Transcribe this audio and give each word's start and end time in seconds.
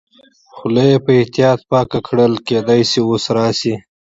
خوله 0.57 0.83
یې 0.91 0.97
په 1.05 1.11
احتیاط 1.19 1.59
پاکه 1.69 1.99
کړل، 2.07 2.33
کېدای 2.47 2.81
شي 2.89 2.99
اوس 3.07 3.23
راشي. 3.35 3.75